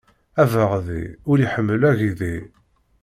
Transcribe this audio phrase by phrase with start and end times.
[0.41, 2.37] Abeɣḍi ur iḥemmel agḍi.